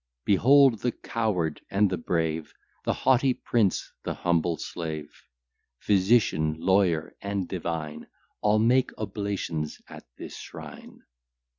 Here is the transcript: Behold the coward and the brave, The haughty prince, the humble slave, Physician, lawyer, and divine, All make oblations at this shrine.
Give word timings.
Behold 0.25 0.79
the 0.79 0.91
coward 0.91 1.61
and 1.69 1.87
the 1.91 1.95
brave, 1.99 2.55
The 2.85 2.93
haughty 2.93 3.35
prince, 3.35 3.93
the 4.03 4.15
humble 4.15 4.57
slave, 4.57 5.11
Physician, 5.77 6.55
lawyer, 6.59 7.15
and 7.21 7.47
divine, 7.47 8.07
All 8.41 8.57
make 8.57 8.97
oblations 8.97 9.79
at 9.87 10.07
this 10.17 10.35
shrine. 10.39 11.03